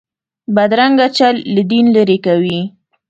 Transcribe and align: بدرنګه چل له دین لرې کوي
بدرنګه 0.55 1.07
چل 1.17 1.35
له 1.53 1.61
دین 1.71 1.85
لرې 1.95 2.17
کوي 2.25 2.59